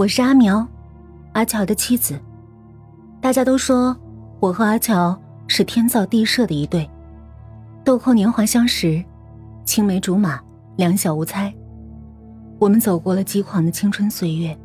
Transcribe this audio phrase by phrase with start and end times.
[0.00, 0.66] 我是阿苗，
[1.34, 2.18] 阿乔的妻子。
[3.20, 3.94] 大家都说
[4.40, 5.14] 我和阿乔
[5.46, 6.88] 是天造地设的一对，
[7.84, 9.04] 豆蔻年华相识，
[9.62, 10.40] 青梅竹马，
[10.76, 11.54] 两小无猜。
[12.58, 14.58] 我们走过了激狂的青春岁月，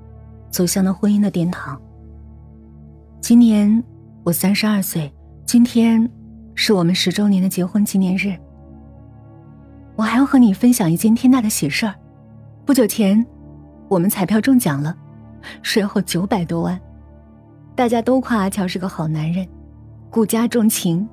[0.49, 1.77] 走向了婚姻的殿堂。
[3.19, 3.83] 今年
[4.23, 5.13] 我三十二岁，
[5.45, 6.09] 今天
[6.53, 8.33] 是我们十周年的结婚纪念日。
[9.97, 11.93] 我还要和你分享一件天大的喜事儿，
[12.65, 13.25] 不久前，
[13.89, 14.95] 我们彩票中奖了，
[15.61, 16.79] 税后九百多万，
[17.75, 19.47] 大家都夸阿乔是个好男人，
[20.09, 21.07] 顾家重情，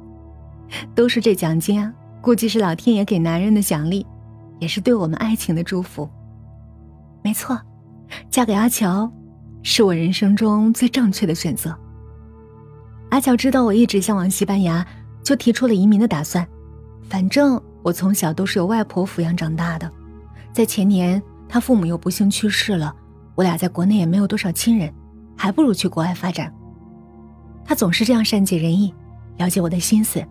[0.95, 4.07] 都是这奖金啊，估计是老天爷给男人的奖励，
[4.59, 6.09] 也是对我们爱情的祝福。
[7.23, 7.61] 没错，
[8.31, 9.11] 嫁给阿乔，
[9.63, 11.77] 是我人生中最正确的选择。
[13.11, 14.87] 阿乔知道我一直向往西班牙，
[15.23, 16.47] 就提出了移民的打算，
[17.09, 17.63] 反正。
[17.85, 19.91] 我从小都是由外婆抚养长大的，
[20.53, 22.95] 在前年他父母又不幸去世了，
[23.35, 24.93] 我俩在国内也没有多少亲人，
[25.37, 26.53] 还不如去国外发展。
[27.65, 28.93] 他总是这样善解人意，
[29.39, 30.23] 了解我的心思。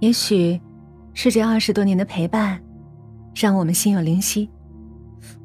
[0.00, 0.60] 也许，
[1.14, 2.60] 是这二十多年的陪伴，
[3.34, 4.50] 让我们心有灵犀。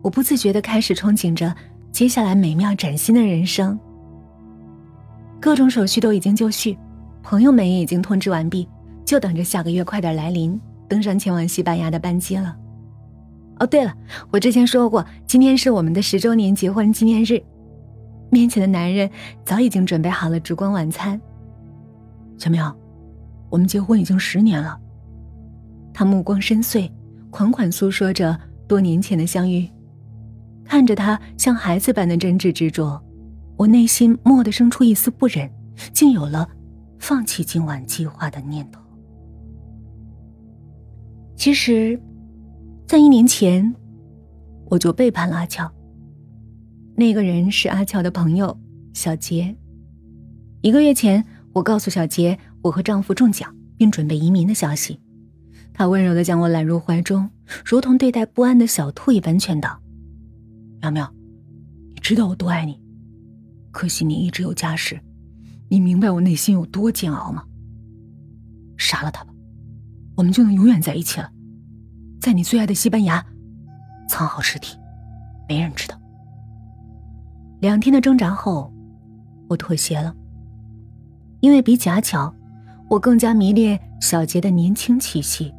[0.02, 1.54] 我不自觉的开始憧憬着
[1.92, 3.78] 接下来美妙崭新的人生。
[5.40, 6.78] 各种手续都已经就绪，
[7.22, 8.68] 朋友们也已经通知完毕，
[9.06, 10.60] 就等着下个月快点来临。
[10.88, 12.56] 登上前往西班牙的班机了。
[13.60, 13.94] 哦，对了，
[14.32, 17.42] 我之前说过，今天是我们的十周年结婚纪念日。
[18.30, 19.10] 面前的男人
[19.46, 21.20] 早已经准备好了烛光晚餐。
[22.38, 22.76] 小苗，
[23.50, 24.78] 我们结婚已经十年了。
[25.94, 26.92] 他目光深邃，
[27.30, 29.70] 款款诉说着多年前的相遇。
[30.66, 33.02] 看着他像孩子般的真挚执着，
[33.56, 35.50] 我内心蓦地生出一丝不忍，
[35.94, 36.50] 竟有了
[37.00, 38.82] 放弃今晚计划的念头。
[41.38, 41.98] 其实，
[42.88, 43.74] 在一年前，
[44.68, 45.70] 我就背叛了阿乔。
[46.96, 48.56] 那个人是阿乔的朋友
[48.94, 49.56] 小杰。
[50.62, 55.00] 一个月前，我告诉小杰我和丈夫中奖并准备移民的消息，
[55.74, 57.28] 他温柔的将我揽入怀中，
[57.66, 59.82] 如同对待不安的小兔一般劝导
[60.80, 61.12] ：“苗苗，
[61.96, 62.80] 你知道我多爱你，
[63.72, 65.02] 可惜你一直有家室，
[65.70, 67.44] 你明白我内心有多煎熬吗？
[68.78, 69.34] 杀了他吧。”
[70.16, 71.30] 我们就能永远在一起了，
[72.26, 73.24] 在你最爱的西班牙，
[74.10, 74.76] 藏好尸体，
[75.48, 75.96] 没人知道。
[77.62, 78.74] 两天的挣扎后，
[79.48, 80.12] 我妥协了，
[81.42, 82.34] 因为比起阿乔，
[82.90, 85.54] 我更加迷恋小杰的年轻气息。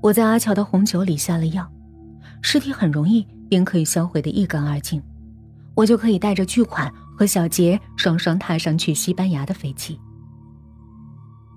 [0.00, 1.70] 我在阿乔的红酒里下了药，
[2.40, 5.02] 尸体很容易便可以销毁的一干二净，
[5.74, 10.00] 我就可以带着巨款和小杰双双踏上去西班牙的飞机。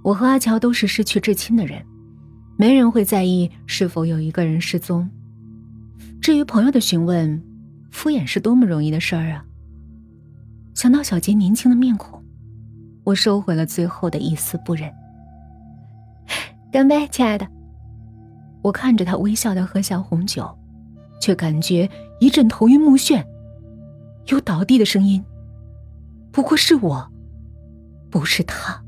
[0.03, 1.81] 我和阿乔都是失去至亲的人，
[2.59, 5.09] 没人会在意是否有一个人失踪。
[6.21, 7.41] 至于朋友的询问，
[7.89, 9.45] 敷衍是多么容易的事儿啊！
[10.73, 12.21] 想到小杰年轻的面孔，
[13.05, 14.91] 我收回了最后的一丝不忍。
[16.69, 17.47] 干杯，亲爱的！
[18.61, 20.45] 我看着他微笑的喝下红酒，
[21.21, 23.23] 却感觉一阵头晕目眩，
[24.27, 25.23] 有倒地的声音。
[26.29, 27.09] 不过是我，
[28.09, 28.83] 不是他。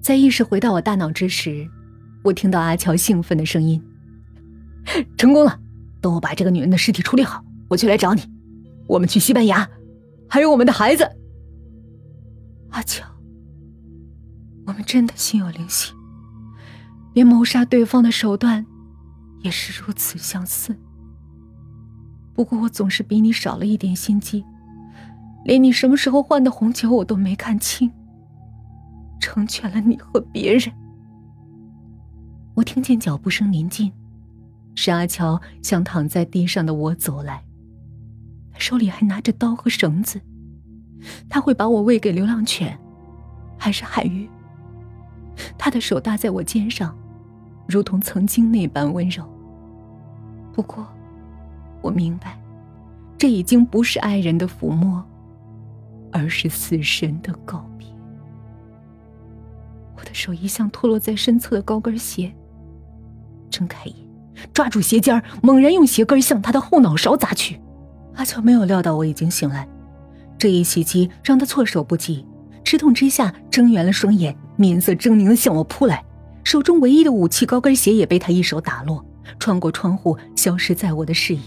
[0.00, 1.68] 在意识回到我大脑之时，
[2.22, 3.82] 我听到阿乔兴奋的声音
[5.16, 5.58] ：“成功了！
[6.00, 8.22] 等我把这个女人的尸体处理好，我就来找你。
[8.86, 9.68] 我们去西班牙，
[10.28, 11.08] 还有我们的孩子。”
[12.70, 13.04] 阿乔，
[14.66, 15.92] 我们真的心有灵犀，
[17.14, 18.66] 连谋杀对方的手段
[19.42, 20.76] 也是如此相似。
[22.34, 24.44] 不过我总是比你少了一点心机，
[25.44, 27.90] 连你什么时候换的红酒我都没看清。
[29.20, 30.72] 成全了你和别人。
[32.60, 33.90] 我听见脚步声临近，
[34.74, 37.42] 是阿乔向躺在地上的我走来，
[38.58, 40.20] 手里还拿着刀和绳子。
[41.26, 42.78] 他会把我喂给流浪犬，
[43.56, 44.28] 还是海鱼？
[45.56, 46.94] 他的手搭在我肩上，
[47.66, 49.24] 如同曾经那般温柔。
[50.52, 50.86] 不过，
[51.80, 52.38] 我明白，
[53.16, 55.02] 这已经不是爱人的抚摸，
[56.12, 57.88] 而是死神的告别。
[59.96, 62.30] 我的手一向脱落在身侧的高跟鞋，
[63.60, 63.94] 睁开眼，
[64.54, 67.60] 抓住鞋尖猛然用鞋跟向他的后脑勺砸去。
[68.14, 69.68] 阿乔没有料到我已经醒来，
[70.38, 72.26] 这一袭击让他措手不及，
[72.64, 76.02] 吃痛之下睁圆了双眼，面色狰狞的向我扑来，
[76.42, 79.04] 手中唯一的武器高跟鞋也被他一手打落，
[79.38, 81.42] 穿过窗户消失在我的视野。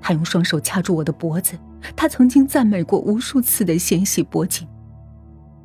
[0.00, 1.58] 他用双手掐住我的脖子，
[1.94, 4.66] 他曾经赞美过无数次的纤细脖颈，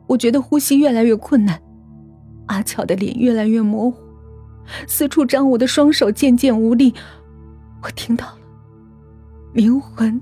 [0.06, 1.58] 我觉得呼吸越来越困难。
[2.48, 3.98] 阿乔的脸越来越模糊，
[4.88, 6.94] 四处张我的双手渐渐无力。
[7.82, 8.40] 我听到了
[9.54, 10.22] 灵魂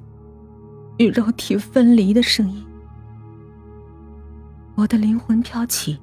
[0.97, 2.65] 与肉体分离的声音。
[4.75, 5.97] 我的灵魂飘起，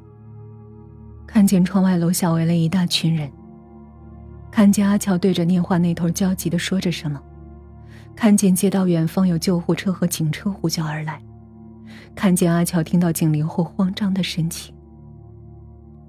[1.27, 3.31] 看见窗外楼下围了一大群人，
[4.51, 7.21] 看见阿乔对着电话那头焦急的说着什么，
[8.17, 11.23] 看见街道远方有救护车和警车呼啸而来，
[12.15, 14.75] 看见阿乔听到警铃后慌张的神情。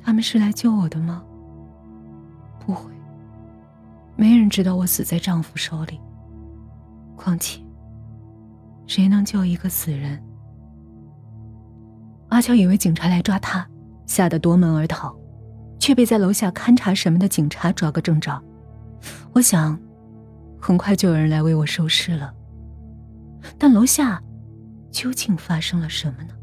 [0.02, 1.22] 他们是来救我的吗？
[4.15, 6.00] 没人知道我死在丈夫手里。
[7.15, 7.62] 况且，
[8.88, 10.21] 谁能救一个死人？
[12.30, 13.68] 阿乔以为警察来抓他，
[14.06, 15.15] 吓得夺门而逃，
[15.80, 18.42] 却被在楼下勘察什么的警察抓个正着。
[19.33, 19.80] 我想，
[20.60, 22.33] 很快就有人来为我收尸了。
[23.57, 24.21] 但楼下
[24.92, 26.33] 究竟发生了什么呢？